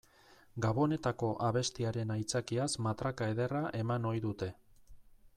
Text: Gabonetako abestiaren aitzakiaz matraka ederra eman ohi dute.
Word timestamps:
Gabonetako 0.65 1.27
abestiaren 1.47 2.13
aitzakiaz 2.15 2.67
matraka 2.85 3.27
ederra 3.33 3.61
eman 3.81 4.09
ohi 4.13 4.23
dute. 4.25 4.49